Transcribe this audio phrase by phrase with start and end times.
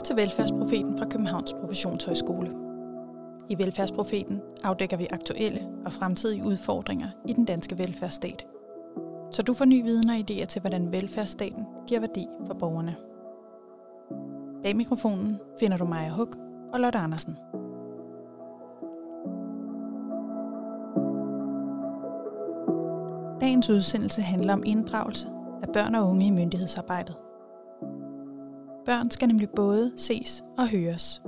[0.00, 2.50] lytter til Velfærdsprofeten fra Københavns Professionshøjskole.
[3.48, 8.46] I Velfærdsprofeten afdækker vi aktuelle og fremtidige udfordringer i den danske velfærdsstat.
[9.30, 12.96] Så du får ny viden og idéer til, hvordan velfærdsstaten giver værdi for borgerne.
[14.62, 16.36] Bag mikrofonen finder du Maja Huk
[16.72, 17.36] og Lotte Andersen.
[23.40, 25.28] Dagens udsendelse handler om inddragelse
[25.62, 27.14] af børn og unge i myndighedsarbejdet.
[28.90, 31.22] Børn skal nemlig både ses og høres.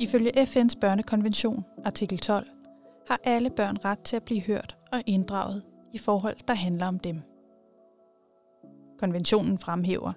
[0.00, 2.46] Ifølge FN's børnekonvention, artikel 12,
[3.08, 6.98] har alle børn ret til at blive hørt og inddraget i forhold, der handler om
[6.98, 7.22] dem.
[8.98, 10.12] Konventionen fremhæver,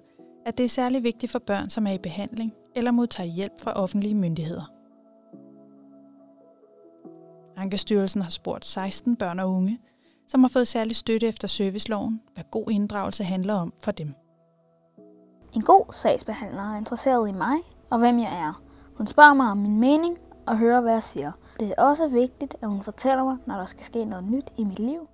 [0.46, 3.72] at det er særlig vigtigt for børn, som er i behandling eller modtager hjælp fra
[3.72, 4.72] offentlige myndigheder.
[7.56, 9.78] Ankestyrelsen har spurgt 16 børn og unge,
[10.28, 14.14] som har fået særlig støtte efter serviceloven, hvad god inddragelse handler om for dem.
[15.54, 17.56] En god sagsbehandler er interesseret i mig
[17.90, 18.62] og hvem jeg er.
[18.94, 21.32] Hun spørger mig om min mening og hører, hvad jeg siger.
[21.60, 24.64] Det er også vigtigt, at hun fortæller mig, når der skal ske noget nyt i
[24.64, 25.08] mit liv.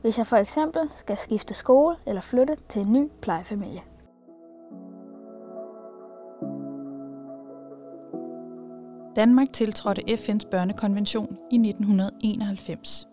[0.00, 3.82] Hvis jeg for eksempel skal skifte skole eller flytte til en ny plejefamilie.
[9.16, 13.08] Danmark tiltrådte FN's børnekonvention i 1991.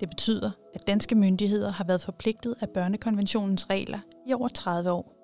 [0.00, 5.17] Det betyder, at danske myndigheder har været forpligtet af børnekonventionens regler i over 30 år.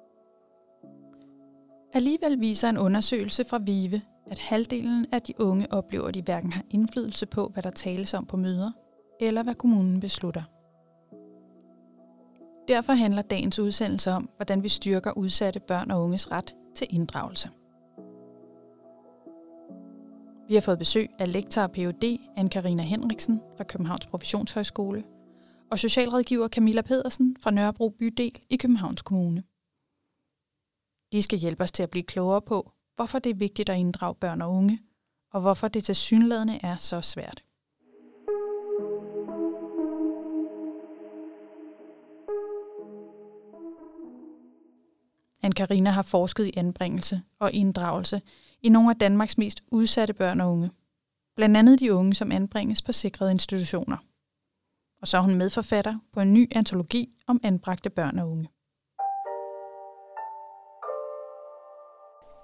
[1.95, 6.53] Alligevel viser en undersøgelse fra VIVE, at halvdelen af de unge oplever, at de hverken
[6.53, 8.71] har indflydelse på, hvad der tales om på møder,
[9.21, 10.43] eller hvad kommunen beslutter.
[12.69, 17.49] Derfor handler dagens udsendelse om, hvordan vi styrker udsatte børn og unges ret til inddragelse.
[20.49, 22.21] Vi har fået besøg af lektor og Ph.D.
[22.39, 25.05] Anne-Karina Henriksen fra Københavns Professionshøjskole
[25.71, 29.43] og socialrådgiver Camilla Pedersen fra Nørrebro Bydel i Københavns Kommune.
[31.15, 34.15] De skal hjælpe os til at blive klogere på, hvorfor det er vigtigt at inddrage
[34.15, 34.81] børn og unge,
[35.33, 37.43] og hvorfor det til synlædende er så svært.
[45.43, 48.23] Anne-Karina har forsket i anbringelse og inddragelse
[48.63, 50.71] i nogle af Danmarks mest udsatte børn og unge.
[51.37, 53.97] Blandt andet de unge, som anbringes på sikrede institutioner.
[55.01, 58.49] Og så er hun medforfatter på en ny antologi om anbragte børn og unge.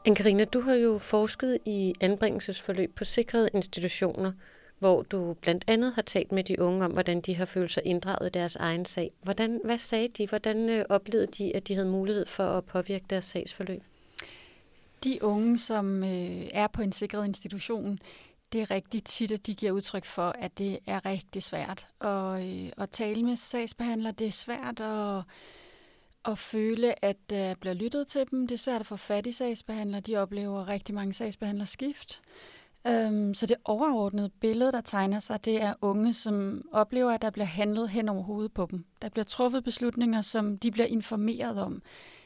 [0.07, 4.33] Ankarina, du har jo forsket i anbringelsesforløb på sikrede institutioner,
[4.79, 7.83] hvor du blandt andet har talt med de unge om, hvordan de har følt sig
[7.87, 9.11] inddraget i deres egen sag.
[9.23, 10.27] Hvordan, hvad sagde de?
[10.27, 13.83] Hvordan øh, oplevede de, at de havde mulighed for at påvirke deres sagsforløb?
[15.05, 17.99] De unge, som øh, er på en sikret institution,
[18.53, 22.43] det er rigtig tit, at de giver udtryk for, at det er rigtig svært at,
[22.43, 24.11] øh, at tale med sagsbehandler.
[24.11, 25.23] Det er svært at,
[26.25, 28.47] at føle, at der bliver lyttet til dem.
[28.47, 30.01] Det er svært at få fat i sagsbehandlere.
[30.01, 32.21] De oplever rigtig mange sagsbehandlere skift.
[32.87, 37.31] Øhm, så det overordnede billede, der tegner sig, det er unge, som oplever, at der
[37.31, 38.85] bliver handlet hen over hovedet på dem.
[39.03, 41.83] Der bliver truffet beslutninger, som de bliver informeret om,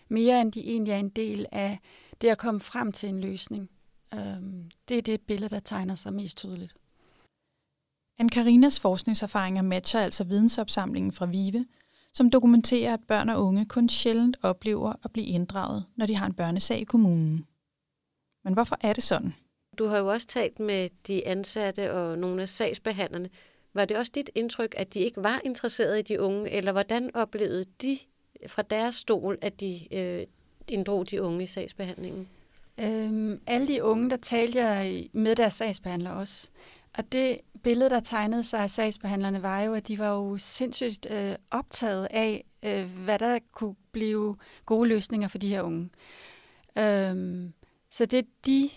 [0.08, 1.78] mere end de egentlig er en del af
[2.20, 3.70] det at komme frem til en løsning.
[4.14, 6.74] Øhm, det er det billede, der tegner sig mest tydeligt.
[8.20, 11.66] Anne-Karinas forskningserfaringer matcher altså vidensopsamlingen fra VIVE,
[12.14, 16.26] som dokumenterer, at børn og unge kun sjældent oplever at blive inddraget, når de har
[16.26, 17.46] en børnesag i kommunen.
[18.44, 19.34] Men hvorfor er det sådan?
[19.78, 23.30] Du har jo også talt med de ansatte og nogle af sagsbehandlerne.
[23.74, 27.10] Var det også dit indtryk, at de ikke var interesserede i de unge, eller hvordan
[27.16, 27.98] oplevede de
[28.46, 30.26] fra deres stol, at de øh,
[30.68, 32.28] inddrog de unge i sagsbehandlingen?
[32.80, 36.50] Øhm, alle de unge, der talte jeg med deres sagsbehandler også.
[36.98, 41.06] Og det billede, der tegnede sig af sagsbehandlerne, var jo, at de var jo sindssygt
[41.10, 45.90] øh, optaget af, øh, hvad der kunne blive gode løsninger for de her unge.
[46.78, 47.52] Øhm,
[47.90, 48.70] så det de,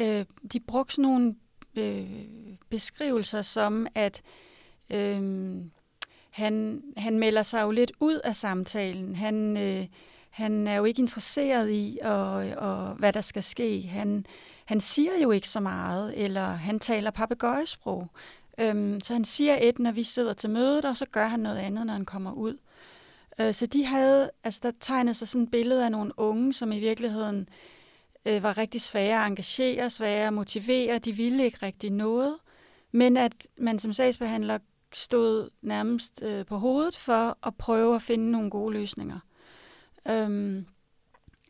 [0.00, 1.34] øh, de brugte sådan nogle
[1.74, 2.26] øh,
[2.68, 4.22] beskrivelser som, at
[4.90, 5.56] øh,
[6.30, 9.14] han, han melder sig jo lidt ud af samtalen.
[9.14, 9.86] Han, øh,
[10.30, 13.82] han er jo ikke interesseret i, og, og, hvad der skal ske.
[13.82, 14.26] Han,
[14.64, 18.08] han siger jo ikke så meget, eller han taler papegøjesprog.
[18.58, 21.58] Øhm, så han siger et, når vi sidder til mødet, og så gør han noget
[21.58, 22.56] andet, når han kommer ud.
[23.40, 26.72] Øh, så de havde, altså der tegnede sig sådan et billede af nogle unge, som
[26.72, 27.48] i virkeligheden
[28.26, 32.36] øh, var rigtig svære at engagere, svære at motivere, de ville ikke rigtig noget,
[32.92, 34.58] men at man som sagsbehandler
[34.92, 39.18] stod nærmest øh, på hovedet for at prøve at finde nogle gode løsninger.
[40.08, 40.66] Øhm,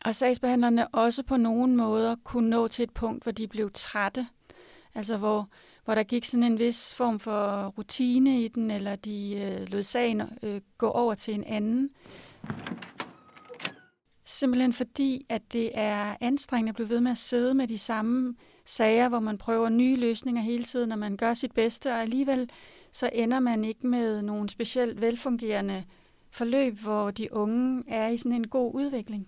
[0.05, 4.27] og sagsbehandlerne også på nogle måder kunne nå til et punkt, hvor de blev trætte.
[4.95, 5.49] Altså hvor,
[5.85, 9.83] hvor der gik sådan en vis form for rutine i den, eller de øh, lod
[9.83, 11.89] sagen øh, gå over til en anden.
[14.25, 18.35] simpelthen fordi, at det er anstrengende at blive ved med at sidde med de samme
[18.65, 22.49] sager, hvor man prøver nye løsninger hele tiden, når man gør sit bedste, og alligevel
[22.91, 25.83] så ender man ikke med nogle specielt velfungerende
[26.31, 29.27] forløb, hvor de unge er i sådan en god udvikling.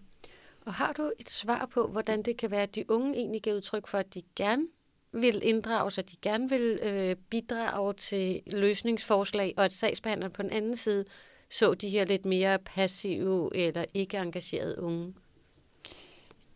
[0.65, 3.55] Og har du et svar på, hvordan det kan være, at de unge egentlig giver
[3.55, 4.67] udtryk for, at de gerne
[5.11, 10.41] vil inddrage sig, at de gerne vil øh, bidrage til løsningsforslag, og at sagsbehandleren på
[10.41, 11.05] den anden side
[11.49, 15.13] så de her lidt mere passive eller ikke engagerede unge?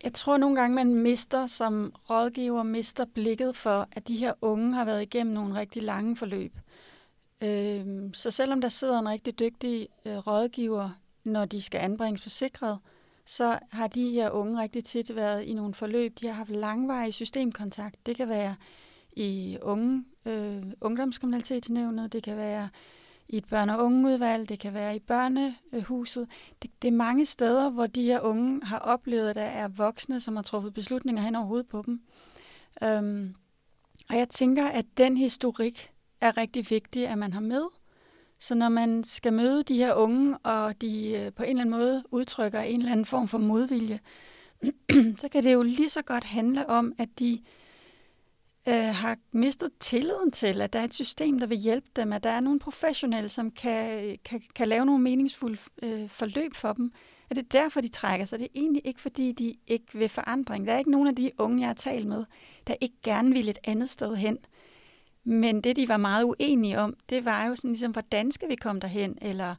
[0.04, 4.74] Jeg tror nogle gange, man mister som rådgiver, mister blikket for, at de her unge
[4.74, 6.52] har været igennem nogle rigtig lange forløb.
[7.40, 10.90] Øh, så selvom der sidder en rigtig dygtig øh, rådgiver,
[11.24, 12.78] når de skal anbringes forsikret, sikret,
[13.28, 16.20] så har de her unge rigtig tit været i nogle forløb.
[16.20, 18.06] De har haft langvarig systemkontakt.
[18.06, 18.56] Det kan være
[19.12, 22.68] i unge, øh, ungdomskriminalitetsnævnet, det kan være
[23.28, 26.28] i et børne- og ungeudvalg, det kan være i børnehuset.
[26.62, 30.20] Det, det er mange steder, hvor de her unge har oplevet, at der er voksne,
[30.20, 32.02] som har truffet beslutninger hen over hovedet på dem.
[32.82, 33.34] Øhm,
[34.10, 37.62] og jeg tænker, at den historik er rigtig vigtigt, at man har med.
[38.38, 41.78] Så når man skal møde de her unge, og de øh, på en eller anden
[41.78, 44.00] måde udtrykker en eller anden form for modvilje,
[45.20, 47.40] så kan det jo lige så godt handle om, at de
[48.68, 52.22] øh, har mistet tilliden til, at der er et system, der vil hjælpe dem, at
[52.22, 56.92] der er nogle professionelle, som kan, kan, kan lave nogle meningsfulde øh, forløb for dem.
[57.30, 58.38] Er det derfor, de trækker sig?
[58.38, 60.66] Det er egentlig ikke, fordi de ikke vil forandring.
[60.66, 62.24] Der er ikke nogen af de unge, jeg har talt med,
[62.66, 64.38] der ikke gerne vil et andet sted hen.
[65.28, 68.54] Men det, de var meget uenige om, det var jo sådan ligesom, hvordan skal vi
[68.54, 69.54] komme derhen, eller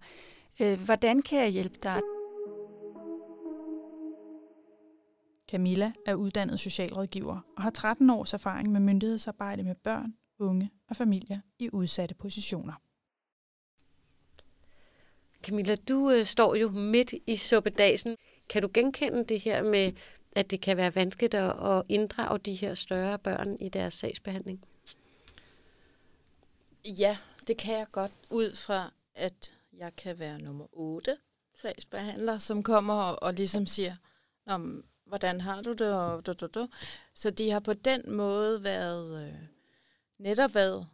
[0.61, 1.99] øh, hvordan kan jeg hjælpe dig?
[5.51, 10.95] Camilla er uddannet socialrådgiver og har 13 års erfaring med myndighedsarbejde med børn, unge og
[10.95, 12.73] familier i udsatte positioner.
[15.43, 18.15] Camilla, du øh, står jo midt i suppedasen.
[18.49, 19.91] Kan du genkende det her med,
[20.31, 24.63] at det kan være vanskeligt at inddrage de her større børn i deres sagsbehandling?
[26.97, 31.17] Ja, det kan jeg godt, ud fra, at jeg kan være nummer 8
[31.61, 33.95] sagsbehandler, som kommer og, og ligesom siger,
[34.45, 36.67] om hvordan har du det, og du, du, du.
[37.13, 39.35] Så de har på den måde været, øh,
[40.17, 40.87] netop været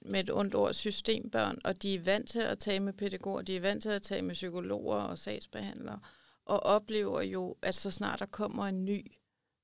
[0.00, 3.56] med et ondt ord systembørn, og de er vant til at tale med pædagoger, de
[3.56, 6.00] er vant til at tale med psykologer og sagsbehandlere,
[6.44, 9.12] og oplever jo, at så snart der kommer en ny,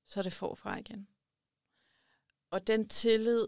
[0.07, 1.07] så er det forfra igen.
[2.51, 3.47] Og den tillid,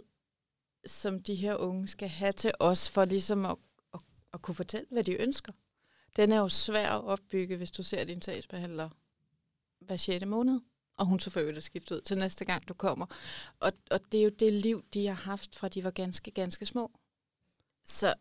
[0.86, 3.58] som de her unge skal have til os, for ligesom at,
[3.94, 4.00] at,
[4.34, 5.54] at kunne fortælle, hvad de ønsker,
[6.16, 8.90] den er jo svær at opbygge, hvis du ser din sagsbehandler
[9.80, 10.26] hver 6.
[10.26, 10.62] måned.
[10.98, 13.06] Og hun så for øvrigt er skiftet ud til næste gang, du kommer.
[13.60, 16.66] Og, og det er jo det liv, de har haft, fra de var ganske, ganske
[16.66, 16.92] små.
[17.84, 18.14] Så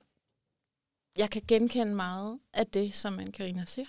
[1.17, 3.87] jeg kan genkende meget af det, som man Karina siger.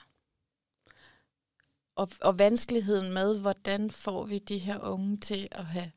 [1.96, 5.92] Og, og vanskeligheden med, hvordan får vi de her unge til at have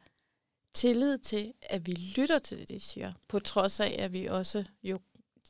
[0.79, 3.13] tillid til, at vi lytter til det, de siger.
[3.29, 5.01] På trods af, at vi også jo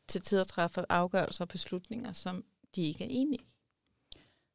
[0.09, 2.45] til tider træffer afgørelser og beslutninger, som
[2.75, 3.47] de ikke er enige i.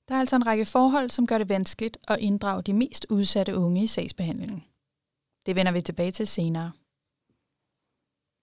[0.07, 3.57] Der er altså en række forhold, som gør det vanskeligt at inddrage de mest udsatte
[3.57, 4.63] unge i sagsbehandlingen.
[5.45, 6.71] Det vender vi tilbage til senere.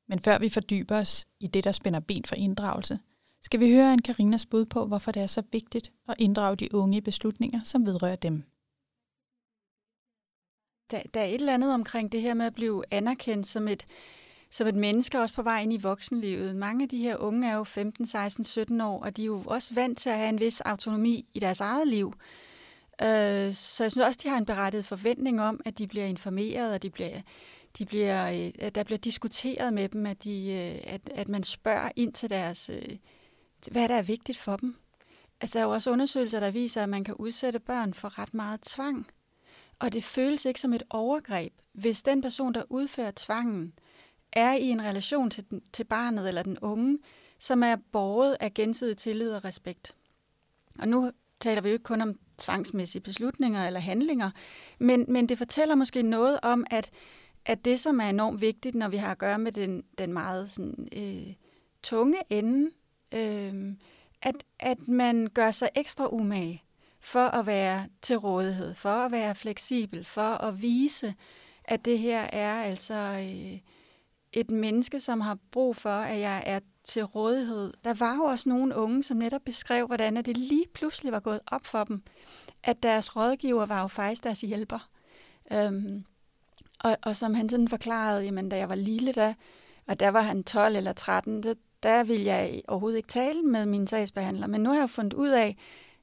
[0.09, 2.99] Men før vi fordyber os i det, der spænder ben for inddragelse,
[3.43, 6.75] skal vi høre en Karinas bud på, hvorfor det er så vigtigt at inddrage de
[6.75, 8.45] unge i beslutninger, som vedrører dem.
[10.91, 13.87] Der, der er et eller andet omkring det her med at blive anerkendt som et,
[14.51, 16.57] som et menneske også på vej ind i voksenlivet.
[16.57, 19.43] Mange af de her unge er jo 15, 16, 17 år, og de er jo
[19.47, 22.15] også vant til at have en vis autonomi i deres eget liv.
[23.03, 26.75] Øh, så jeg synes også, de har en berettiget forventning om, at de bliver informeret,
[26.75, 27.21] og de bliver,
[27.79, 31.43] de bliver, øh, at der bliver diskuteret med dem, at, de, øh, at, at man
[31.43, 32.97] spørger ind til deres, øh,
[33.73, 34.77] hvad der er vigtigt for dem.
[35.41, 38.35] Altså, der er jo også undersøgelser, der viser, at man kan udsætte børn for ret
[38.35, 39.07] meget tvang.
[39.81, 43.73] Og det føles ikke som et overgreb, hvis den person, der udfører tvangen,
[44.33, 46.99] er i en relation til, den, til barnet eller den unge,
[47.39, 49.95] som er borget af gensidig tillid og respekt.
[50.79, 51.11] Og nu
[51.41, 54.31] taler vi jo ikke kun om tvangsmæssige beslutninger eller handlinger,
[54.79, 56.91] men, men det fortæller måske noget om, at,
[57.45, 60.51] at det, som er enormt vigtigt, når vi har at gøre med den, den meget
[60.51, 61.35] sådan, øh,
[61.83, 62.71] tunge ende,
[63.15, 63.73] øh,
[64.23, 66.65] at, at man gør sig ekstra umage
[67.01, 71.15] for at være til rådighed, for at være fleksibel, for at vise,
[71.65, 72.95] at det her er altså...
[72.95, 73.59] Øh,
[74.33, 77.73] et menneske, som har brug for, at jeg er til rådighed.
[77.85, 81.41] Der var jo også nogle unge, som netop beskrev, hvordan det lige pludselig var gået
[81.47, 82.03] op for dem,
[82.63, 84.89] at deres rådgiver var jo faktisk deres hjælper.
[85.53, 86.05] Øhm,
[86.81, 89.35] og, og som han sådan forklarede, jamen da jeg var lille, da,
[89.87, 93.67] og der var han 12 eller 13, der, der ville jeg overhovedet ikke tale med
[93.67, 94.47] min sagsbehandler.
[94.47, 95.57] Men nu har jeg fundet ud af,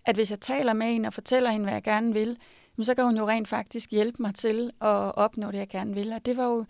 [0.07, 2.37] at hvis jeg taler med hende og fortæller hende, hvad jeg gerne vil,
[2.81, 6.13] så kan hun jo rent faktisk hjælpe mig til at opnå det, jeg gerne vil.
[6.13, 6.65] Og det var jo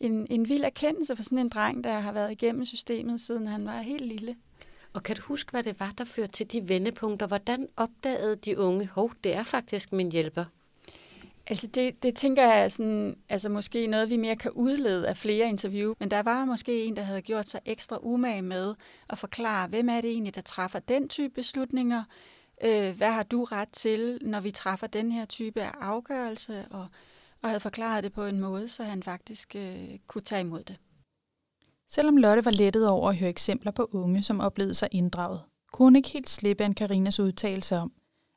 [0.00, 3.66] en, en vild erkendelse for sådan en dreng, der har været igennem systemet, siden han
[3.66, 4.36] var helt lille.
[4.92, 7.26] Og kan du huske, hvad det var, der førte til de vendepunkter?
[7.26, 10.44] Hvordan opdagede de unge, hov, det er faktisk min hjælper?
[11.46, 15.16] Altså det, det tænker jeg er sådan, altså måske noget, vi mere kan udlede af
[15.16, 15.94] flere interview.
[15.98, 18.74] Men der var måske en, der havde gjort sig ekstra umage med
[19.10, 22.04] at forklare, hvem er det egentlig, der træffer den type beslutninger?
[22.64, 26.66] Øh, hvad har du ret til, når vi træffer den her type af afgørelse?
[26.70, 26.86] Og,
[27.42, 30.76] og havde forklaret det på en måde, så han faktisk øh, kunne tage imod det.
[31.88, 35.40] Selvom Lotte var lettet over at høre eksempler på unge, som oplevede sig inddraget,
[35.72, 37.92] kunne hun ikke helt slippe en Karinas udtalelse om,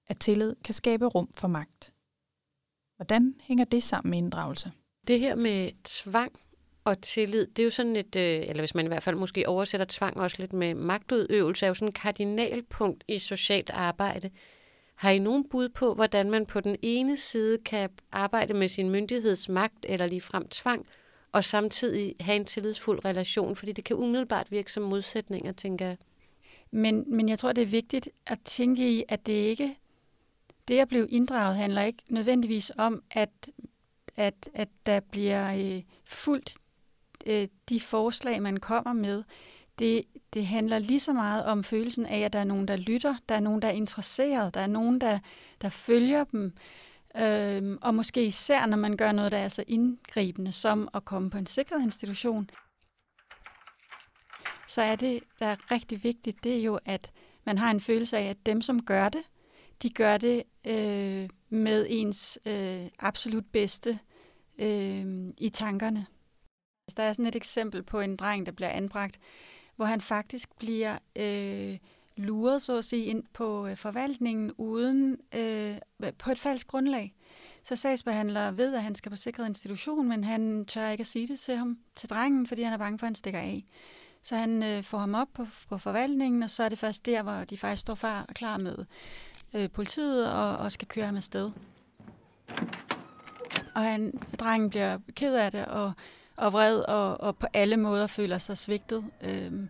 [0.07, 1.93] at tillid kan skabe rum for magt.
[2.95, 4.71] Hvordan hænger det sammen med inddragelse?
[5.07, 6.31] Det her med tvang
[6.85, 9.47] og tillid, det er jo sådan et, øh, eller hvis man i hvert fald måske
[9.47, 14.29] oversætter tvang også lidt med magtudøvelse, er jo sådan et kardinalpunkt i socialt arbejde.
[14.95, 18.89] Har I nogen bud på, hvordan man på den ene side kan arbejde med sin
[18.89, 20.85] myndighedsmagt eller ligefrem tvang,
[21.31, 23.55] og samtidig have en tillidsfuld relation?
[23.55, 25.97] Fordi det kan umiddelbart virke som modsætninger, tænker jeg.
[26.71, 29.75] Men, men jeg tror, det er vigtigt at tænke i, at det ikke
[30.67, 33.49] det at blive inddraget handler ikke nødvendigvis om, at,
[34.15, 36.57] at, at der bliver øh, fuldt
[37.25, 39.23] øh, de forslag, man kommer med.
[39.79, 40.03] Det,
[40.33, 43.35] det handler lige så meget om følelsen af, at der er nogen, der lytter, der
[43.35, 45.19] er nogen, der er interesseret, der er nogen, der,
[45.61, 46.53] der følger dem.
[47.17, 51.29] Øhm, og måske især, når man gør noget, der er så indgribende, som at komme
[51.29, 52.49] på en sikret institution,
[54.67, 57.11] så er det, der er rigtig vigtigt, det er jo, at
[57.45, 59.23] man har en følelse af, at dem, som gør det,
[59.83, 63.99] de gør det øh, med ens øh, absolut bedste
[64.59, 65.05] øh,
[65.37, 66.05] i tankerne.
[66.87, 69.19] Altså, der er sådan et eksempel på en dreng, der bliver anbragt,
[69.75, 71.77] hvor han faktisk bliver øh,
[72.17, 75.77] luret, så at sige, ind på øh, forvaltningen uden øh,
[76.17, 77.13] på et falsk grundlag.
[77.63, 81.27] Så sagsbehandler ved, at han skal på sikret institution, men han tør ikke at sige
[81.27, 83.65] det til ham, til drengen, fordi han er bange for, at han stikker af.
[84.21, 87.23] Så han øh, får ham op på, på forvaltningen, og så er det først der,
[87.23, 88.85] hvor de faktisk står far og klar med
[89.55, 91.51] øh, politiet og, og skal køre ham afsted.
[93.75, 95.93] Og han, drengen bliver ked af det og,
[96.35, 99.05] og vred og, og på alle måder føler sig svigtet.
[99.21, 99.69] Øhm,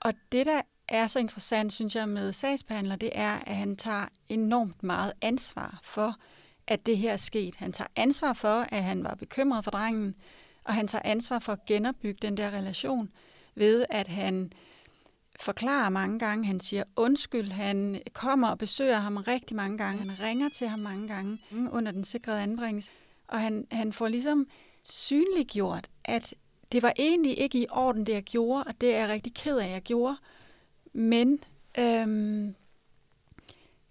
[0.00, 4.04] og det, der er så interessant, synes jeg, med sagsbehandler, det er, at han tager
[4.28, 6.16] enormt meget ansvar for,
[6.66, 7.56] at det her er sket.
[7.56, 10.14] Han tager ansvar for, at han var bekymret for drengen,
[10.64, 13.10] og han tager ansvar for at genopbygge den der relation
[13.54, 14.52] ved, at han
[15.40, 20.20] forklarer mange gange, han siger undskyld, han kommer og besøger ham rigtig mange gange, han
[20.20, 22.90] ringer til ham mange gange mm, under den sikrede anbringelse,
[23.28, 24.46] og han, han får ligesom
[24.90, 26.34] synliggjort, at
[26.72, 29.58] det var egentlig ikke i orden, det jeg gjorde, og det er jeg rigtig ked
[29.58, 30.16] af, jeg gjorde,
[30.92, 31.38] men
[31.78, 32.54] øhm,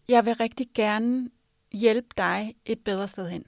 [0.07, 1.29] jeg vil rigtig gerne
[1.71, 3.45] hjælpe dig et bedre sted hen.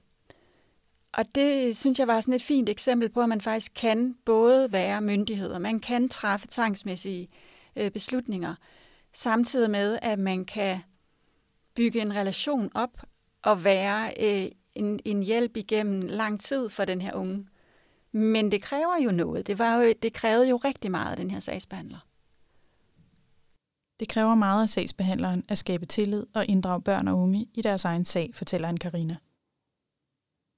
[1.12, 4.72] Og det synes jeg var sådan et fint eksempel på, at man faktisk kan både
[4.72, 7.30] være myndigheder, man kan træffe tvangsmæssige
[7.76, 8.56] øh, beslutninger,
[9.14, 10.80] samtidig med, at man kan
[11.76, 13.04] bygge en relation op
[13.42, 17.48] og være øh, en, en hjælp igennem lang tid for den her unge.
[18.12, 19.48] Men det kræver jo noget.
[19.48, 22.08] Det, var jo, det krævede jo rigtig meget af den her sagsbehandler.
[24.00, 27.86] Det kræver meget af sagsbehandleren at skabe tillid og inddrage børn og unge i deres
[27.86, 29.18] egen sag, fortæller en Karina.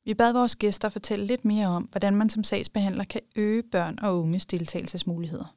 [0.06, 4.00] Vi bad vores gæster fortælle lidt mere om, hvordan man som sagsbehandler kan øge børn
[4.02, 5.56] og unges deltagelsesmuligheder.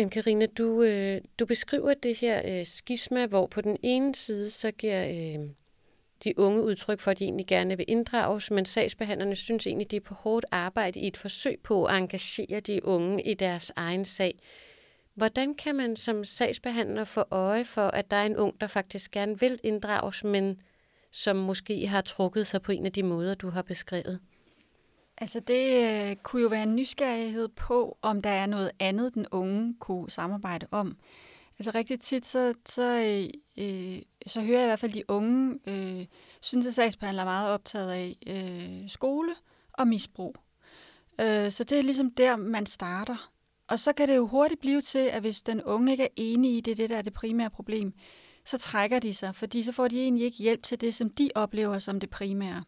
[0.00, 4.70] Anne-Karina, du, øh, du beskriver det her øh, skisma, hvor på den ene side så
[4.70, 5.48] giver øh,
[6.24, 9.96] de unge udtryk for, at de egentlig gerne vil inddrages, men sagsbehandlerne synes egentlig, de
[9.96, 14.04] er på hårdt arbejde i et forsøg på at engagere de unge i deres egen
[14.04, 14.38] sag.
[15.14, 19.10] Hvordan kan man som sagsbehandler få øje for, at der er en ung, der faktisk
[19.10, 20.60] gerne vil inddrages, men
[21.10, 24.20] som måske har trukket sig på en af de måder, du har beskrevet?
[25.18, 29.26] Altså det øh, kunne jo være en nysgerrighed på, om der er noget andet, den
[29.30, 30.96] unge kunne samarbejde om.
[31.58, 33.28] Altså rigtig tit, så, så, øh,
[33.64, 36.06] øh, så hører jeg i hvert fald, de unge øh,
[36.40, 39.34] synes, at sagsbehandler er meget optaget af øh, skole
[39.72, 40.36] og misbrug.
[41.20, 43.32] Øh, så det er ligesom der, man starter.
[43.68, 46.56] Og så kan det jo hurtigt blive til, at hvis den unge ikke er enig
[46.56, 47.92] i det, det der er det primære problem,
[48.44, 51.30] så trækker de sig, fordi så får de egentlig ikke hjælp til det, som de
[51.34, 52.64] oplever som det primære.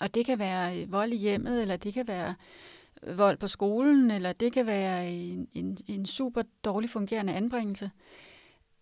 [0.00, 2.34] Og det kan være øh, vold i hjemmet, eller det kan være
[3.06, 7.90] vold på skolen, eller det kan være en, en, en super dårlig fungerende anbringelse.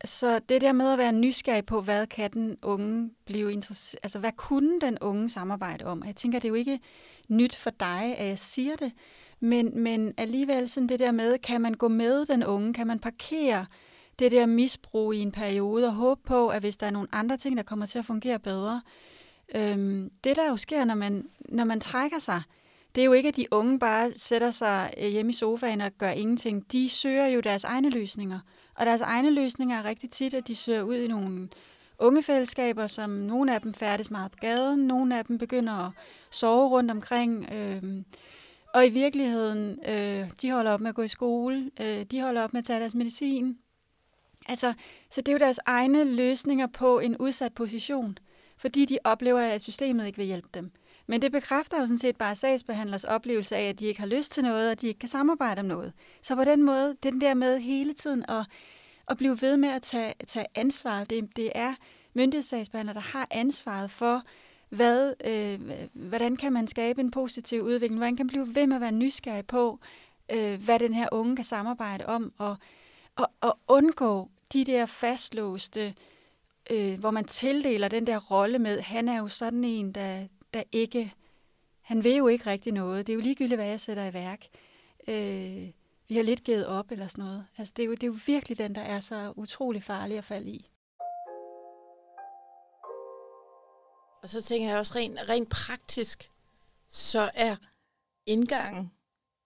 [0.04, 4.18] Så det der med at være nysgerrig på, hvad kan den unge blive interesseret, altså
[4.18, 6.02] hvad kunne den unge samarbejde om?
[6.06, 6.80] Jeg tænker, det er jo ikke
[7.28, 8.92] nyt for dig, at jeg siger det,
[9.40, 12.98] men, men alligevel sådan det der med, kan man gå med den unge, kan man
[12.98, 13.66] parkere
[14.18, 17.36] det der misbrug i en periode, og håbe på, at hvis der er nogle andre
[17.36, 18.82] ting, der kommer til at fungere bedre.
[19.54, 22.42] Øhm, det, der jo sker, når man, når man trækker sig,
[22.96, 25.92] det er jo ikke, at de unge bare sætter sig øh, hjemme i sofaen og
[25.98, 26.72] gør ingenting.
[26.72, 28.40] De søger jo deres egne løsninger.
[28.74, 31.48] Og deres egne løsninger er rigtig tit, at de søger ud i nogle
[31.98, 35.92] ungefællesskaber, som nogle af dem færdes meget på gaden, nogle af dem begynder at
[36.30, 37.52] sove rundt omkring.
[37.52, 37.82] Øh,
[38.74, 42.42] og i virkeligheden, øh, de holder op med at gå i skole, øh, de holder
[42.42, 43.58] op med at tage deres medicin.
[44.48, 44.72] Altså,
[45.10, 48.18] så det er jo deres egne løsninger på en udsat position,
[48.56, 50.72] fordi de oplever, at systemet ikke vil hjælpe dem.
[51.06, 54.32] Men det bekræfter jo sådan set bare sagsbehandlers oplevelse af, at de ikke har lyst
[54.32, 55.92] til noget, og de ikke kan samarbejde om noget.
[56.22, 58.46] Så på den måde, den der med hele tiden at,
[59.10, 61.74] at blive ved med at tage, tage ansvar, det, det er
[62.14, 64.22] myndighedssagsbehandler, der har ansvaret for,
[64.68, 65.60] hvad, øh,
[65.92, 68.92] hvordan kan man skabe en positiv udvikling, hvordan kan man blive ved med at være
[68.92, 69.78] nysgerrig på,
[70.32, 72.56] øh, hvad den her unge kan samarbejde om, og,
[73.16, 75.94] og, og undgå de der fastlåste,
[76.70, 80.62] øh, hvor man tildeler den der rolle med, han er jo sådan en, der, der
[80.72, 81.14] ikke,
[81.80, 83.06] han vil jo ikke rigtig noget.
[83.06, 84.46] Det er jo ligegyldigt, hvad jeg sætter i værk.
[85.08, 85.70] Øh,
[86.08, 87.46] vi har lidt givet op eller sådan noget.
[87.58, 90.24] Altså, det, er jo, det er jo virkelig den, der er så utrolig farlig at
[90.24, 90.70] falde i.
[94.22, 96.30] Og så tænker jeg også rent, rent praktisk,
[96.88, 97.56] så er
[98.26, 98.92] indgangen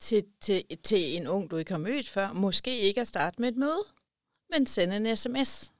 [0.00, 3.48] til, til, til en ung, du ikke har mødt før, måske ikke at starte med
[3.48, 3.84] et møde,
[4.50, 5.72] men sende en sms.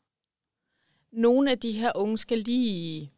[1.13, 3.13] Nogle af de her unge skal lige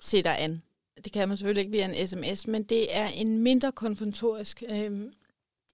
[0.00, 0.62] se dig an.
[1.04, 5.12] Det kan man selvfølgelig ikke via en sms, men det er en mindre konfrontorisk øh,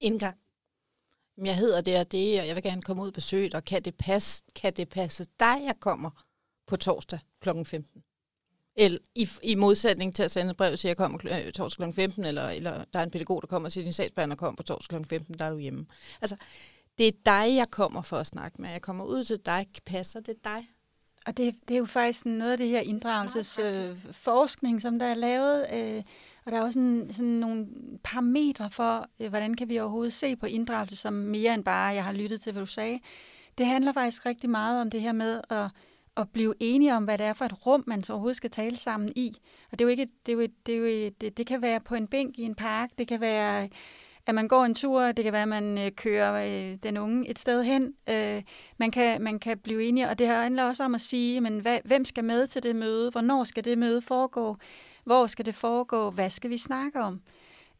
[0.01, 0.37] indgang.
[1.45, 3.83] Jeg hedder det og det, og jeg vil gerne komme ud og besøge og kan
[3.83, 6.11] det passe, kan det passe dig, jeg kommer
[6.67, 7.49] på torsdag kl.
[7.65, 8.03] 15?
[8.77, 11.95] Eller i, i modsætning til at sende et brev, så jeg kommer øh, torsdag kl.
[11.95, 14.63] 15, eller, eller der er en pædagog, der kommer og siger, din sagsbehandler kommer på
[14.63, 15.09] torsdag kl.
[15.09, 15.87] 15, der er du hjemme.
[16.21, 16.37] Altså,
[16.99, 18.71] det er dig, jeg kommer for at snakke med.
[18.71, 19.67] Jeg kommer ud til dig.
[19.87, 20.69] Passer det dig?
[21.29, 25.15] Og det, det er jo faktisk noget af det her inddragelsesforskning, øh, som der er
[25.15, 25.67] lavet.
[25.73, 26.03] Øh,
[26.45, 27.67] og der er også sådan, sådan nogle
[28.05, 32.05] parametre for, øh, hvordan kan vi overhovedet se på inddragelse som mere end bare, jeg
[32.05, 33.01] har lyttet til, hvad du sagde.
[33.59, 35.71] Det handler faktisk rigtig meget om det her med at
[36.17, 38.77] at blive enige om, hvad det er for et rum, man så overhovedet skal tale
[38.77, 39.37] sammen i.
[39.73, 41.81] Og det, er jo ikke, det, er jo, det, er jo, det, det kan være
[41.81, 43.69] på en bænk i en park, det kan være,
[44.29, 47.31] at man går en tur, det kan være, at man øh, kører øh, den unge
[47.31, 47.95] et sted hen.
[48.09, 48.43] Øh,
[48.79, 51.79] man, kan, man kan blive enige, og det handler også om at sige, men hvad,
[51.85, 53.11] hvem skal med til det møde?
[53.11, 54.57] Hvornår skal det møde foregå?
[55.05, 56.11] Hvor skal det foregå?
[56.11, 57.21] Hvad skal vi snakke om?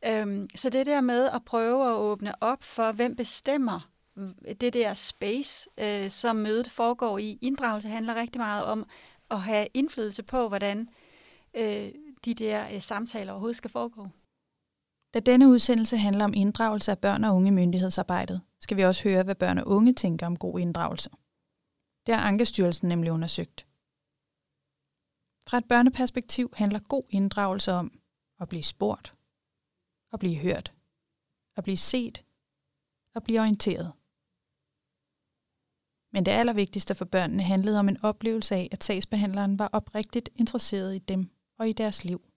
[0.07, 3.91] Øhm, så det der med at prøve at åbne op for, hvem bestemmer,
[4.61, 7.39] det der space, øh, som mødet foregår i.
[7.43, 8.87] Inddragelse handler rigtig meget om
[9.31, 10.89] at have indflydelse på, hvordan
[11.57, 11.89] øh,
[12.25, 14.09] de der øh, samtaler overhovedet skal foregå.
[15.15, 19.09] Da denne udsendelse handler om inddragelse af børn og unge i myndighedsarbejdet, skal vi også
[19.09, 21.11] høre, hvad børn og unge tænker om god inddragelse.
[22.07, 23.67] Det har Ankestyrelsen nemlig undersøgt.
[25.49, 28.01] Fra et børneperspektiv handler god inddragelse om
[28.41, 29.15] at blive spurgt,
[30.13, 30.73] at blive hørt,
[31.57, 32.25] at blive set,
[33.15, 33.93] at blive orienteret.
[36.13, 40.95] Men det allervigtigste for børnene handlede om en oplevelse af, at sagsbehandleren var oprigtigt interesseret
[40.95, 42.28] i dem og i deres liv.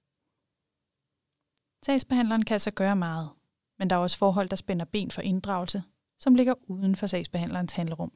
[1.85, 3.29] Sagsbehandleren kan altså gøre meget,
[3.79, 5.83] men der er også forhold, der spænder ben for inddragelse,
[6.19, 8.11] som ligger uden for sagsbehandlerens handlerum.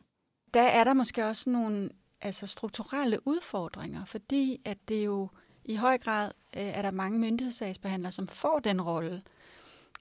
[0.54, 1.89] Der er der måske også nogle
[2.21, 5.30] altså strukturelle udfordringer, fordi at det jo
[5.65, 9.21] i høj grad øh, er der mange myndighedssagsbehandlere, som får den rolle,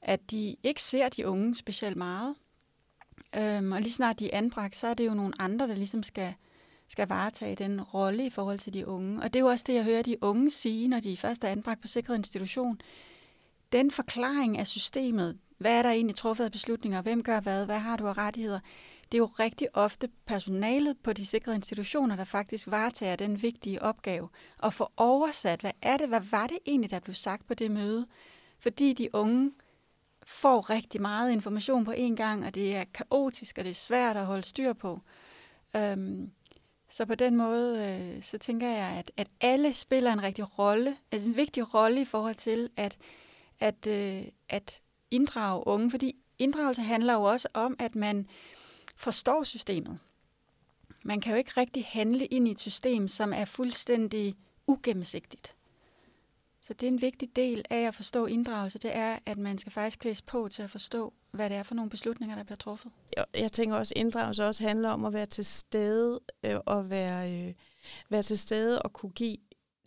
[0.03, 2.35] at de ikke ser de unge specielt meget,
[3.37, 6.03] Øhm, og lige snart de er anbragt, så er det jo nogle andre, der ligesom
[6.03, 6.35] skal,
[6.89, 9.23] skal varetage den rolle i forhold til de unge.
[9.23, 11.49] Og det er jo også det, jeg hører de unge sige, når de først er
[11.49, 12.81] anbragt på sikret institution.
[13.75, 17.79] Den forklaring af systemet, hvad er der egentlig truffet af beslutninger, hvem gør hvad, hvad
[17.79, 18.61] har du af rettigheder,
[19.13, 23.83] det er jo rigtig ofte personalet på de sikrede institutioner, der faktisk varetager den vigtige
[23.83, 24.29] opgave
[24.63, 27.71] at få oversat, hvad er det, hvad var det egentlig, der blev sagt på det
[27.71, 28.07] møde?
[28.59, 29.53] Fordi de unge
[30.23, 34.17] får rigtig meget information på én gang, og det er kaotisk, og det er svært
[34.17, 35.01] at holde styr på.
[35.77, 36.31] Øhm,
[36.89, 40.97] så på den måde, øh, så tænker jeg, at, at alle spiller en rigtig rolle,
[41.13, 42.99] altså en vigtig rolle i forhold til at,
[43.61, 48.27] at, øh, at inddrage unge, fordi inddragelse handler jo også om, at man
[48.97, 49.99] forstår systemet.
[51.05, 54.35] Man kan jo ikke rigtig handle ind i et system, som er fuldstændig
[54.67, 55.55] ugennemsigtigt.
[56.61, 59.73] Så det er en vigtig del af at forstå inddragelse, det er, at man skal
[59.73, 62.93] faktisk klædes på til at forstå, hvad det er for nogle beslutninger, der bliver truffet.
[63.35, 67.33] Jeg tænker også, at inddragelse også handler om at være til stede øh, og være,
[67.33, 67.55] øh,
[68.11, 69.37] være til stede og kunne give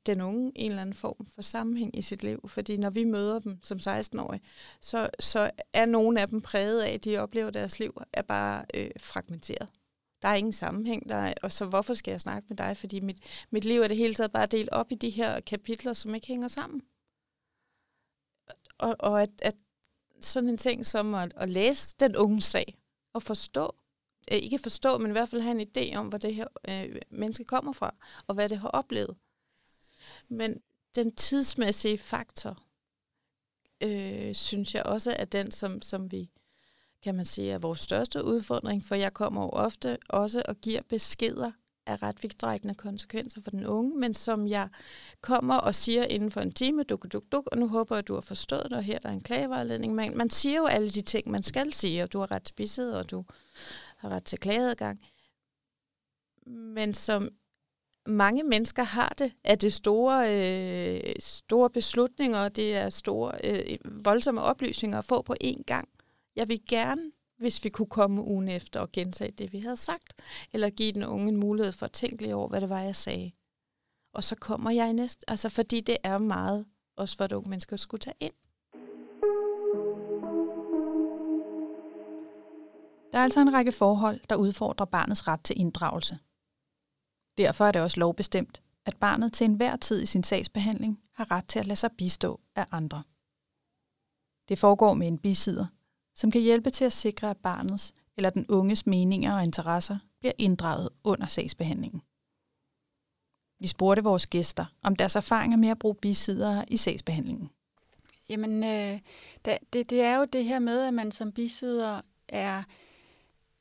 [0.07, 2.47] den unge en eller anden form for sammenhæng i sit liv.
[2.47, 4.41] Fordi når vi møder dem som 16-årige,
[4.81, 8.21] så, så er nogle af dem præget af, at de oplever, at deres liv er
[8.21, 9.69] bare øh, fragmenteret.
[10.21, 12.77] Der er ingen sammenhæng, der er, og så hvorfor skal jeg snakke med dig?
[12.77, 15.93] Fordi mit, mit liv er det hele taget bare delt op i de her kapitler,
[15.93, 16.81] som ikke hænger sammen.
[18.77, 19.55] Og, og at, at
[20.21, 22.77] sådan en ting som at, at læse den unge sag,
[23.13, 23.75] og forstå,
[24.31, 27.01] øh, ikke forstå, men i hvert fald have en idé om, hvor det her øh,
[27.09, 27.95] menneske kommer fra,
[28.27, 29.15] og hvad det har oplevet.
[30.29, 30.61] Men
[30.95, 32.63] den tidsmæssige faktor,
[33.83, 36.29] øh, synes jeg også er den, som, som vi
[37.03, 40.81] kan man sige er vores største udfordring, for jeg kommer jo ofte også og giver
[40.89, 41.51] beskeder
[41.85, 44.69] af ret vidtrækkende konsekvenser for den unge, men som jeg
[45.21, 48.07] kommer og siger inden for en time, duk, duk, duk, og nu håber jeg, at
[48.07, 49.95] du har forstået det, og her der er en klagevejledning.
[49.95, 52.53] Man, man siger jo alle de ting, man skal sige, og du har ret til
[52.53, 53.25] bisid, og du
[53.97, 55.05] har ret til klageadgang.
[56.45, 57.29] Men som
[58.07, 64.41] mange mennesker har det, at det store, øh, store beslutninger, det er store, øh, voldsomme
[64.41, 65.89] oplysninger at få på én gang.
[66.35, 70.13] Jeg vil gerne, hvis vi kunne komme ugen efter og gentage det, vi havde sagt,
[70.53, 72.95] eller give den unge en mulighed for at tænke lige over, hvad det var, jeg
[72.95, 73.31] sagde.
[74.13, 76.65] Og så kommer jeg i næste, altså fordi det er meget,
[76.97, 78.33] også for et unge mennesker skulle tage ind.
[83.11, 86.17] Der er altså en række forhold, der udfordrer barnets ret til inddragelse.
[87.37, 91.47] Derfor er det også lovbestemt, at barnet til enhver tid i sin sagsbehandling har ret
[91.47, 93.03] til at lade sig bistå af andre.
[94.49, 95.65] Det foregår med en bisider,
[96.15, 100.33] som kan hjælpe til at sikre, at barnets eller den unges meninger og interesser bliver
[100.37, 102.01] inddraget under sagsbehandlingen.
[103.59, 107.49] Vi spurgte vores gæster om deres erfaringer med at bruge bisidere i sagsbehandlingen.
[108.29, 108.99] Jamen, øh,
[109.45, 112.63] det, det er jo det her med, at man som bisider er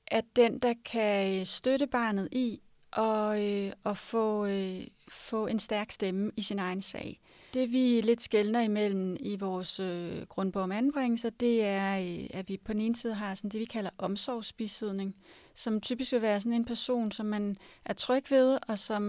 [0.06, 2.60] at den, der kan støtte barnet i
[2.96, 7.20] og, øh, og få, øh, få en stærk stemme i sin egen sag.
[7.54, 12.48] Det vi lidt skældner imellem i vores øh, grundbog om anbringelser, det er, øh, at
[12.48, 15.16] vi på den ene side har sådan det, vi kalder omsorgsbisidning,
[15.54, 19.02] som typisk vil være sådan en person, som man er tryg ved, og som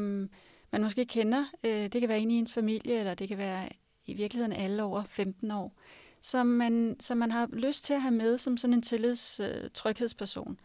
[0.71, 1.45] man måske kender.
[1.63, 3.69] Øh, det kan være en i ens familie, eller det kan være
[4.06, 5.73] i virkeligheden alle over 15 år,
[6.21, 9.69] som man, som man har lyst til at have med som sådan en tillids øh,
[9.73, 10.60] tryghedsperson.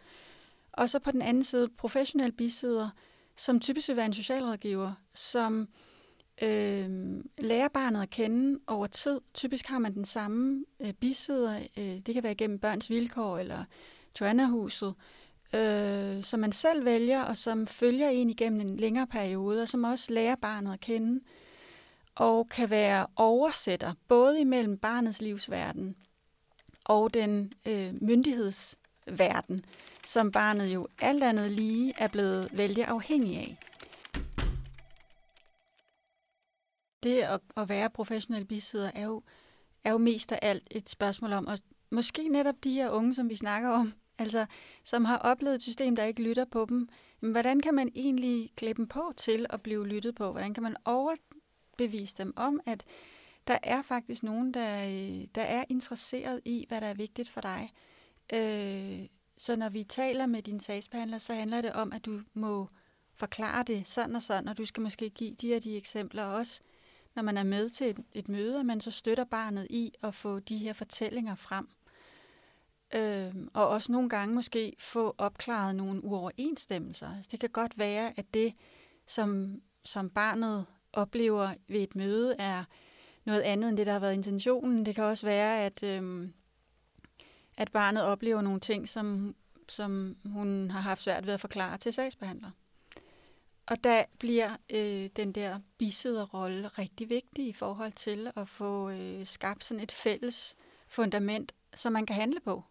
[0.73, 2.91] Og så på den anden side professionel bisidder,
[3.43, 5.69] som typisk vil være en socialrådgiver, som
[6.43, 6.91] øh,
[7.39, 9.21] lærer barnet at kende over tid.
[9.35, 13.65] Typisk har man den samme øh, bisidder, øh, det kan være gennem børns vilkår eller
[14.21, 14.95] Joanna-huset,
[15.55, 19.85] øh, som man selv vælger, og som følger en igennem en længere periode, og som
[19.85, 21.21] også lærer barnet at kende,
[22.15, 25.97] og kan være oversætter, både imellem barnets livsverden
[26.85, 29.65] og den øh, myndighedsverden,
[30.07, 33.59] som barnet jo alt andet lige er blevet vældig afhængig af.
[37.03, 39.23] Det at, at være professionel bisidder er jo,
[39.85, 41.59] er jo mest af alt et spørgsmål om, og
[41.91, 44.47] måske netop de her unge, som vi snakker om, altså
[44.85, 46.89] som har oplevet et system, der ikke lytter på dem,
[47.21, 50.31] men hvordan kan man egentlig klæde dem på til at blive lyttet på?
[50.31, 52.85] Hvordan kan man overbevise dem om, at
[53.47, 57.41] der er faktisk nogen, der, øh, der er interesseret i, hvad der er vigtigt for
[57.41, 57.73] dig?
[58.33, 59.07] Øh,
[59.43, 62.69] så når vi taler med din sagsbehandler, så handler det om, at du må
[63.15, 66.61] forklare det sådan og sådan, og du skal måske give de her de eksempler også,
[67.15, 70.15] når man er med til et, et møde, at man så støtter barnet i at
[70.15, 71.69] få de her fortællinger frem.
[72.95, 77.17] Øh, og også nogle gange måske få opklaret nogle uoverensstemmelser.
[77.17, 78.55] Altså, det kan godt være, at det,
[79.07, 82.65] som, som barnet oplever ved et møde, er
[83.25, 84.87] noget andet end det, der har været intentionen.
[84.87, 86.29] Det kan også være, at øh,
[87.57, 89.35] at barnet oplever nogle ting, som,
[89.69, 92.51] som hun har haft svært ved at forklare til sagsbehandler.
[93.67, 99.27] Og der bliver øh, den der bisidderrolle rigtig vigtig i forhold til at få øh,
[99.27, 102.65] skabt sådan et fælles fundament, som man kan handle på.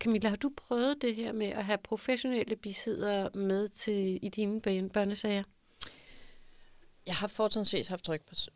[0.00, 4.60] Camilla, har du prøvet det her med at have professionelle bisidder med til i dine
[4.90, 5.42] børnesager?
[7.06, 8.10] Jeg har fortrinsvis haft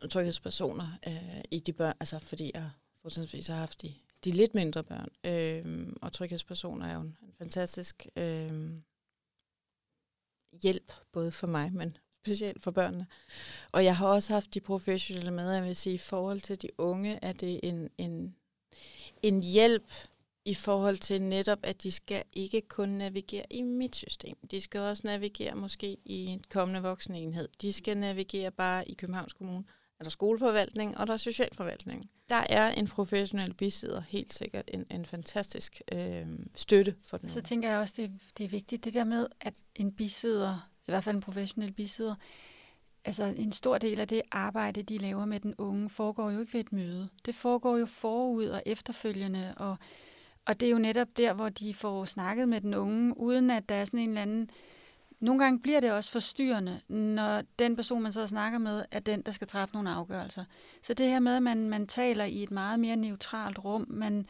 [0.09, 2.69] tryghedspersoner øh, i de børn, altså fordi jeg
[3.01, 3.93] fortrinsvis har haft de
[4.25, 5.09] de lidt mindre børn.
[5.23, 8.69] Øh, og tryghedspersoner er jo en, en fantastisk øh,
[10.61, 13.07] hjælp, både for mig, men specielt for børnene.
[13.71, 16.69] Og jeg har også haft de professionelle med, jeg vil sige, i forhold til de
[16.77, 18.35] unge, er det en, en,
[19.21, 19.91] en hjælp
[20.45, 24.37] i forhold til netop, at de skal ikke kun navigere i mit system.
[24.51, 27.47] De skal også navigere måske i en kommende voksenenhed.
[27.61, 29.63] De skal navigere bare i Københavns Kommune
[29.99, 32.09] er der skoleforvaltning, og der er socialforvaltning.
[32.29, 37.29] Der er en professionel bisidder helt sikkert en, en fantastisk øh, støtte for den.
[37.29, 40.91] Så tænker jeg også, det, det er vigtigt, det der med, at en bisidder, i
[40.91, 42.15] hvert fald en professionel bisidder,
[43.05, 46.53] altså en stor del af det arbejde, de laver med den unge, foregår jo ikke
[46.53, 47.09] ved et møde.
[47.25, 49.77] Det foregår jo forud og efterfølgende, og,
[50.45, 53.69] og det er jo netop der, hvor de får snakket med den unge, uden at
[53.69, 54.49] der er sådan en eller anden
[55.19, 59.21] nogle gange bliver det også forstyrrende, når den person, man så snakker med, er den,
[59.21, 60.45] der skal træffe nogle afgørelser.
[60.81, 64.25] Så det her med, at man, man taler i et meget mere neutralt rum, man,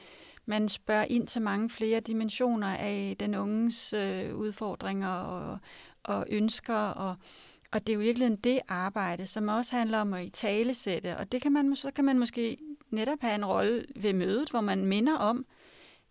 [0.45, 5.59] man spørger ind til mange flere dimensioner af den unges øh, udfordringer og,
[6.03, 7.15] og ønsker, og,
[7.71, 11.31] og det er jo virkelig det arbejde, som også handler om at i talesætte, og
[11.31, 12.57] det kan man, så kan man måske
[12.89, 15.45] netop have en rolle ved mødet, hvor man minder om,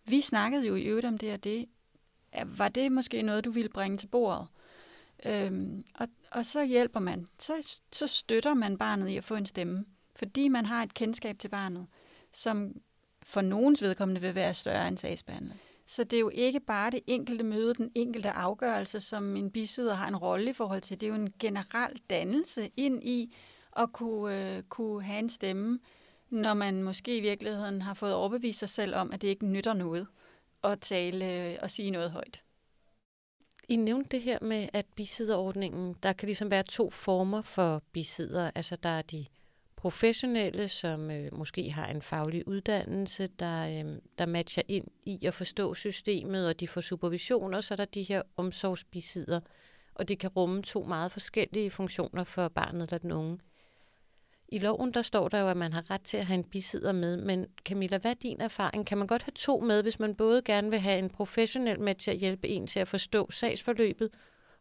[0.05, 1.67] vi snakkede jo i øvrigt om det og det,
[2.45, 4.47] var det måske noget, du ville bringe til bordet?
[5.27, 9.47] Øhm, og, og så hjælper man, så, så støtter man barnet i at få en
[9.47, 9.85] stemme,
[10.17, 11.87] fordi man har et kendskab til barnet,
[12.33, 12.73] som
[13.23, 15.55] for nogens vedkommende vil være større end sagsbehandler.
[15.87, 19.95] Så det er jo ikke bare det enkelte møde, den enkelte afgørelse, som en bisidder
[19.95, 21.01] har en rolle i forhold til.
[21.01, 23.37] Det er jo en generel dannelse ind i
[23.77, 25.79] at kunne, øh, kunne have en stemme,
[26.31, 29.73] når man måske i virkeligheden har fået overbevist sig selv om, at det ikke nytter
[29.73, 30.07] noget
[30.65, 32.44] at tale øh, og sige noget højt.
[33.69, 38.51] I nævnte det her med, at bisidderordningen, der kan ligesom være to former for bisidder.
[38.55, 39.27] Altså der er de
[39.77, 45.35] professionelle, som øh, måske har en faglig uddannelse, der, øh, der matcher ind i at
[45.35, 49.41] forstå systemet, og de får supervision, og så er der de her omsorgsbisidder,
[49.95, 53.39] og det kan rumme to meget forskellige funktioner for barnet eller den unge.
[54.49, 56.93] I loven der står der jo, at man har ret til at have en bisidder
[56.93, 58.87] med, men Camilla, hvad er din erfaring?
[58.87, 61.95] Kan man godt have to med, hvis man både gerne vil have en professionel med
[61.95, 64.11] til at hjælpe en til at forstå sagsforløbet,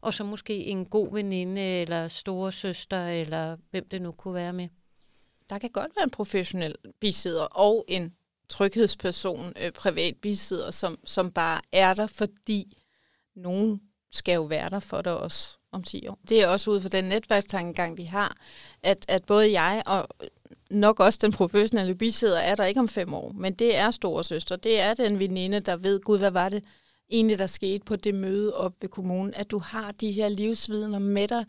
[0.01, 4.53] og så måske en god veninde eller store søster, eller hvem det nu kunne være
[4.53, 4.67] med?
[5.49, 8.15] Der kan godt være en professionel bisidder og en
[8.49, 12.77] tryghedsperson, øh, privat bisidder, som, som bare er der, fordi
[13.35, 16.19] nogen skal jo være der for dig også om 10 år.
[16.29, 18.37] Det er også ud fra den netværkstankegang, vi har,
[18.83, 20.07] at, at både jeg og
[20.69, 24.55] nok også den professionelle bisidder er der ikke om fem år, men det er storesøster,
[24.55, 26.63] det er den veninde, der ved, gud, hvad var det
[27.09, 30.99] egentlig, der skete på det møde op ved kommunen, at du har de her livsvidner
[30.99, 31.45] med dig,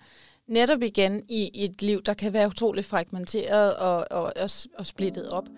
[0.47, 5.31] netop igen i et liv, der kan være utroligt fragmenteret og, og, og, og splittet
[5.31, 5.49] op.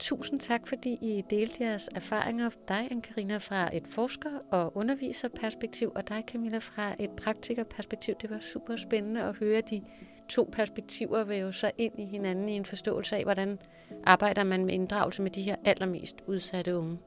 [0.00, 2.50] Tusind tak, fordi I delte jeres erfaringer.
[2.68, 8.14] Dig, Ankarina, fra et forsker- og underviserperspektiv, og dig, Camilla, fra et praktikerperspektiv.
[8.20, 9.82] Det var super spændende at høre de
[10.28, 13.58] to perspektiver vil jo så ind i hinanden i en forståelse af, hvordan
[14.04, 16.98] arbejder man med inddragelse med de her allermest udsatte unge.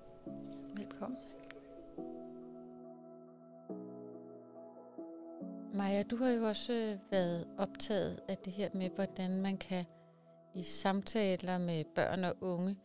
[0.76, 1.18] Velkommen.
[5.74, 9.86] Maja, du har jo også øh, været optaget af det her med, hvordan man kan
[10.56, 12.78] i samtaler med børn og unge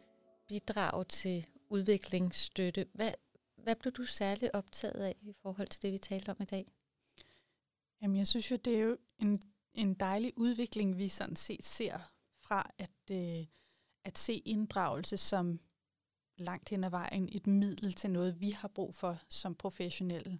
[0.49, 2.87] bidrage til udviklingsstøtte.
[2.93, 3.13] Hvad,
[3.57, 6.73] hvad blev du særligt optaget af i forhold til det, vi talte om i dag?
[8.03, 9.43] Jamen, jeg synes jo, det er jo en,
[9.75, 11.99] en dejlig udvikling, vi sådan set ser
[12.41, 13.47] fra at, øh,
[14.05, 15.61] at se inddragelse som
[16.37, 20.39] langt hen ad vejen et middel til noget, vi har brug for som professionelle,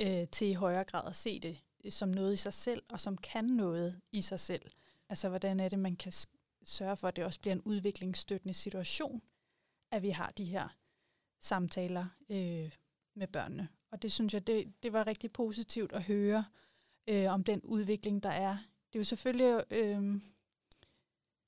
[0.00, 3.00] øh, til i højere grad at se det øh, som noget i sig selv, og
[3.00, 4.70] som kan noget i sig selv.
[5.08, 6.12] Altså, hvordan er det, man kan
[6.64, 9.22] sørge for, at det også bliver en udviklingsstøttende situation,
[9.90, 10.68] at vi har de her
[11.40, 12.72] samtaler øh,
[13.14, 13.68] med børnene.
[13.90, 16.44] Og det synes jeg, det, det var rigtig positivt at høre
[17.06, 18.52] øh, om den udvikling, der er.
[18.92, 20.20] Det er jo selvfølgelig øh,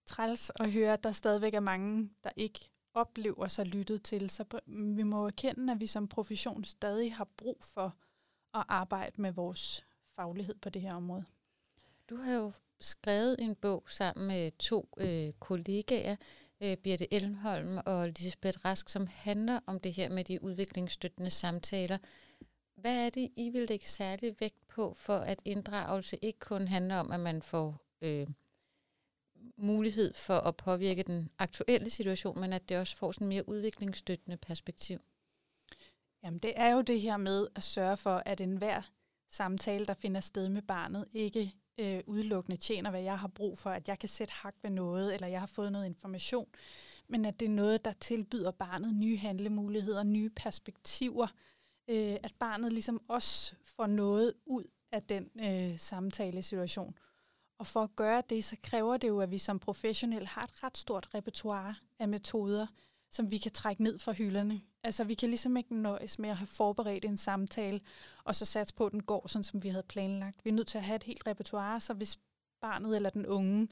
[0.07, 4.31] træls at høre, at der stadigvæk er mange, der ikke oplever sig lyttet til.
[4.31, 7.97] Så vi må erkende, at vi som profession stadig har brug for
[8.55, 11.25] at arbejde med vores faglighed på det her område.
[12.11, 16.17] Du har jo skrevet en bog sammen med to øh, kollegaer,
[16.61, 21.99] øh, Birte Elmholm og Lisbeth Rask, som handler om det her med de udviklingsstøttende samtaler.
[22.77, 26.97] Hvad er det, I vil lægge særlig vægt på, for at inddragelse ikke kun handler
[26.97, 28.27] om, at man får øh,
[29.57, 34.37] mulighed for at påvirke den aktuelle situation, men at det også får sådan mere udviklingsstøttende
[34.37, 34.99] perspektiv?
[36.23, 38.83] Jamen det er jo det her med at sørge for, at enhver
[39.31, 43.71] samtale, der finder sted med barnet, ikke øh, udelukkende tjener, hvad jeg har brug for,
[43.71, 46.47] at jeg kan sætte hak ved noget, eller jeg har fået noget information,
[47.09, 51.27] men at det er noget, der tilbyder barnet nye handlemuligheder, nye perspektiver,
[51.89, 56.95] øh, at barnet ligesom også får noget ud af den øh, samtalesituation.
[57.59, 60.65] Og for at gøre det, så kræver det jo, at vi som professionelle har et
[60.65, 62.67] ret stort repertoire af metoder,
[63.11, 64.61] som vi kan trække ned fra hylderne.
[64.85, 67.81] Altså vi kan ligesom ikke nøjes med at have forberedt en samtale,
[68.25, 70.45] og så satse på, at den går sådan, som vi havde planlagt.
[70.45, 72.19] Vi er nødt til at have et helt repertoire, så hvis
[72.61, 73.69] barnet eller den unge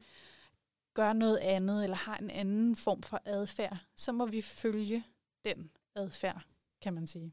[0.94, 5.05] gør noget andet, eller har en anden form for adfærd, så må vi følge
[5.44, 6.42] den adfærd,
[6.83, 7.33] kan man sige.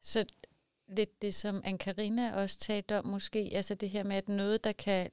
[0.00, 0.26] Så
[0.88, 4.72] lidt det, som Ankarina også talte om måske, altså det her med, at noget, der
[4.72, 5.10] kan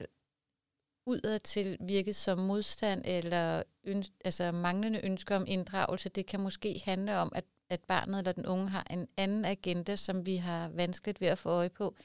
[1.05, 7.17] udadtil virke som modstand eller øns- altså manglende ønsker om inddragelse, det kan måske handle
[7.17, 11.21] om, at, at barnet eller den unge har en anden agenda, som vi har vanskeligt
[11.21, 11.95] ved at få øje på.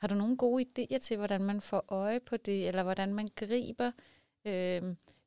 [0.00, 3.28] Har du nogle gode idéer til, hvordan man får øje på det, eller hvordan man
[3.36, 3.90] griber
[4.46, 4.82] øh,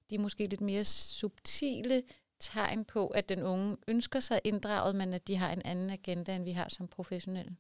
[0.10, 2.04] de måske lidt mere subtile
[2.40, 6.36] tegn på, at den unge ønsker sig inddraget, men at de har en anden agenda,
[6.36, 7.56] end vi har som professionelle?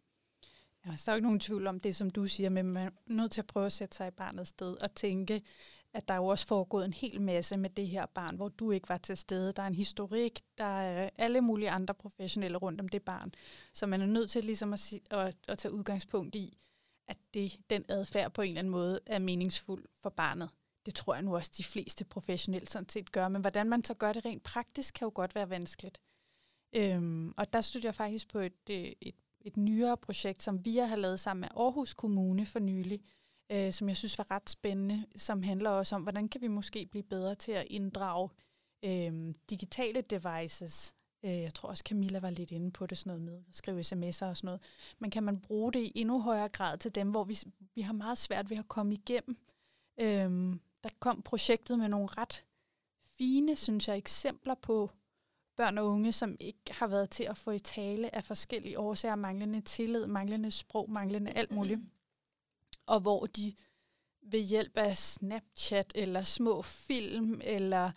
[0.85, 2.87] Ja, altså, der er jo ikke nogen tvivl om det, som du siger, men man
[2.87, 5.41] er nødt til at prøve at sætte sig i barnets sted og tænke,
[5.95, 8.71] at der er jo også foregået en hel masse med det her barn, hvor du
[8.71, 9.51] ikke var til stede.
[9.51, 13.31] Der er en historik, der er alle mulige andre professionelle rundt om det barn.
[13.73, 16.57] Så man er nødt til ligesom at, at, at tage udgangspunkt i,
[17.07, 20.49] at det, den adfærd på en eller anden måde er meningsfuld for barnet.
[20.85, 23.27] Det tror jeg nu også, de fleste professionelle sådan set gør.
[23.27, 26.01] Men hvordan man så gør det rent praktisk, kan jo godt være vanskeligt.
[26.75, 30.77] Øhm, og der støtter jeg faktisk på et, et, et, et nyere projekt, som vi
[30.77, 33.01] har lavet sammen med Aarhus Kommune for nylig,
[33.51, 36.85] øh, som jeg synes var ret spændende, som handler også om, hvordan kan vi måske
[36.85, 38.29] blive bedre til at inddrage
[38.85, 40.95] øh, digitale devices.
[41.25, 43.79] Øh, jeg tror også, Camilla var lidt inde på det, sådan noget med at skrive
[43.79, 44.61] sms'er og sådan noget.
[44.99, 47.37] Men kan man bruge det i endnu højere grad til dem, hvor vi,
[47.75, 49.37] vi har meget svært ved at komme igennem?
[49.99, 52.43] Øh, der kom projektet med nogle ret
[53.17, 54.89] fine, synes jeg, eksempler på
[55.57, 59.15] børn og unge, som ikke har været til at få i tale af forskellige årsager,
[59.15, 61.79] manglende tillid, manglende sprog, manglende alt muligt
[62.85, 63.53] og hvor de
[64.21, 67.91] ved hjælp af Snapchat eller små film eller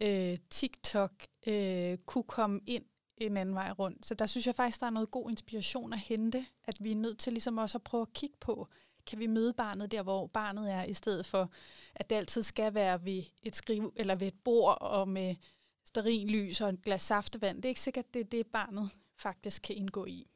[0.00, 1.12] øh, TikTok
[1.46, 2.84] øh, kunne komme ind
[3.16, 4.06] en anden vej rundt.
[4.06, 6.96] Så der synes jeg faktisk, der er noget god inspiration at hente, at vi er
[6.96, 8.68] nødt til ligesom også at prøve at kigge på,
[9.06, 11.50] kan vi møde barnet der, hvor barnet er, i stedet for,
[11.94, 15.34] at det altid skal være ved et skrive eller ved et bord og med
[16.06, 17.56] lys og et glas saftevand.
[17.56, 20.26] Det er ikke sikkert, det er det, barnet faktisk kan indgå i.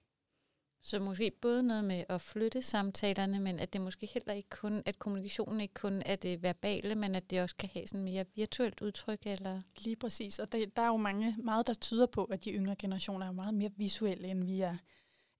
[0.82, 4.82] Så måske både noget med at flytte samtalerne, men at det måske heller ikke kun,
[4.86, 8.24] at kommunikationen ikke kun er det verbale, men at det også kan have sådan mere
[8.34, 9.18] virtuelt udtryk?
[9.26, 9.60] Eller?
[9.78, 12.76] Lige præcis, og det, der er jo mange, meget, der tyder på, at de yngre
[12.76, 14.76] generationer er meget mere visuelle, end vi er.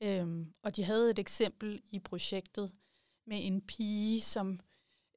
[0.02, 2.72] Øhm, og de havde et eksempel i projektet
[3.26, 4.60] med en pige, som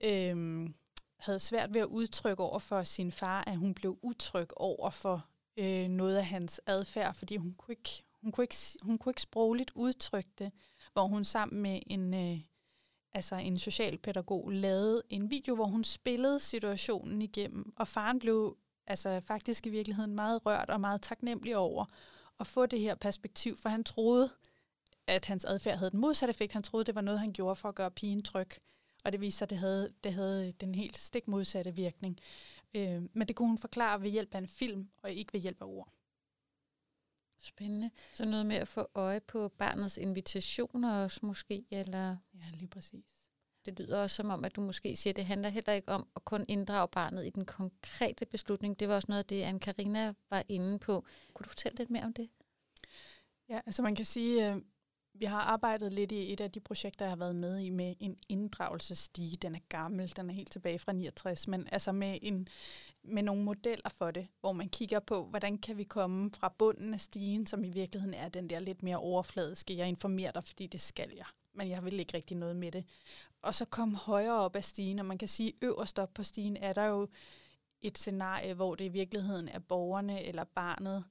[0.04, 0.74] øhm,
[1.20, 5.26] havde svært ved at udtrykke over for sin far, at hun blev utryg over for
[5.58, 9.22] øh, noget af hans adfærd, fordi hun kunne ikke, hun kunne ikke, hun kunne ikke
[9.22, 10.52] sprogligt udtrykke det,
[10.94, 12.40] hvor hun sammen med en, øh,
[13.14, 18.58] altså en socialpædagog lavede en video, hvor hun spillede situationen igennem, og faren blev
[18.88, 21.86] altså faktisk i virkeligheden meget rørt og meget taknemmelig over
[22.40, 24.30] at få det her perspektiv, for han troede,
[25.08, 26.54] at hans adfærd havde den modsatte effekt.
[26.54, 28.50] Han troede, det var noget, han gjorde for at gøre pigen tryg.
[29.06, 32.20] Og det viste sig, at det havde, det havde den helt stik modsatte virkning.
[32.74, 35.62] Øh, men det kunne hun forklare ved hjælp af en film, og ikke ved hjælp
[35.62, 35.90] af ord.
[37.44, 37.90] Spændende.
[38.14, 42.18] Så noget med at få øje på barnets invitationer også måske, eller?
[42.34, 43.06] Ja, lige præcis.
[43.66, 46.08] Det lyder også som om, at du måske siger, at det handler heller ikke om
[46.16, 48.80] at kun inddrage barnet i den konkrete beslutning.
[48.80, 51.06] Det var også noget af det, anne Karina var inde på.
[51.34, 52.30] Kunne du fortælle lidt mere om det?
[53.50, 54.62] Ja, altså man kan sige, øh,
[55.14, 57.96] vi har arbejdet lidt i et af de projekter, jeg har været med i, med
[58.00, 59.38] en inddragelsesstige.
[59.38, 62.48] Den er gammel, den er helt tilbage fra 69, men altså med, en,
[63.04, 66.94] med nogle modeller for det, hvor man kigger på, hvordan kan vi komme fra bunden
[66.94, 69.78] af stigen, som i virkeligheden er den der lidt mere overfladiske.
[69.78, 72.86] Jeg informerer dig, fordi det skal jeg, men jeg vil ikke rigtig noget med det.
[73.42, 76.58] Og så komme højere op af stigen, og man kan sige, øverst op på stigen
[76.58, 77.08] er der jo
[77.82, 81.04] et scenarie, hvor det i virkeligheden er borgerne eller barnet,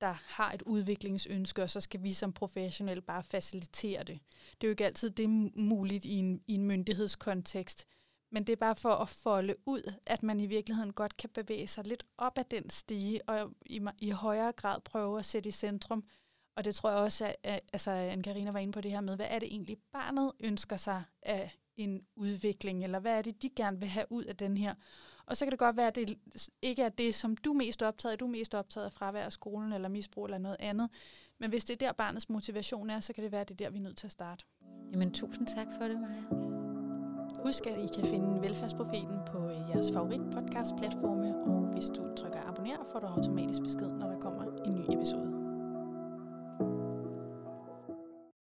[0.00, 4.20] der har et udviklingsønske, og så skal vi som professionelle bare facilitere det.
[4.50, 7.86] Det er jo ikke altid det muligt i en, i en myndighedskontekst,
[8.32, 11.66] men det er bare for at folde ud, at man i virkeligheden godt kan bevæge
[11.66, 15.52] sig lidt op ad den stige, og i, i højere grad prøve at sætte i
[15.52, 16.04] centrum.
[16.56, 19.26] Og det tror jeg også, at altså, Anne-Karina var inde på det her med, hvad
[19.28, 23.80] er det egentlig barnet ønsker sig af en udvikling, eller hvad er det, de gerne
[23.80, 24.74] vil have ud af den her.
[25.30, 26.18] Og så kan det godt være, at det
[26.62, 28.18] ikke er det, som du er mest optaget af.
[28.18, 30.88] Du er mest optaget af fravær af skolen, eller misbrug, eller noget andet.
[31.38, 33.64] Men hvis det er der, barnets motivation er, så kan det være, at det er
[33.64, 34.44] der, vi er nødt til at starte.
[34.92, 36.22] Jamen, tusind tak for det, Maja.
[37.42, 42.48] Husk, at I kan finde Velfærdsprofeten på jeres favorit podcast platforme, og hvis du trykker
[42.48, 43.90] abonner, får du automatisk besked,